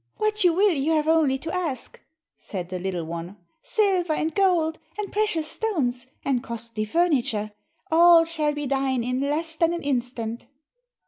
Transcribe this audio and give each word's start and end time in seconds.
"What 0.17 0.43
you 0.43 0.51
will 0.53 0.71
you 0.73 0.93
have 0.93 1.07
only 1.07 1.37
to 1.37 1.53
ask," 1.53 1.99
said 2.35 2.69
the 2.69 2.79
little 2.79 3.05
one, 3.05 3.37
"silver 3.61 4.13
and 4.13 4.33
gold, 4.33 4.79
and 4.97 5.11
precious 5.11 5.47
stones, 5.47 6.07
and 6.25 6.41
costly 6.41 6.85
furniture 6.85 7.51
all 7.91 8.25
shall 8.25 8.53
be 8.55 8.65
thine 8.65 9.03
in 9.03 9.19
less 9.19 9.55
than 9.55 9.73
an 9.73 9.83
instant." 9.83 10.47